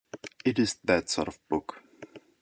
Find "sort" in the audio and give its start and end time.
1.11-1.27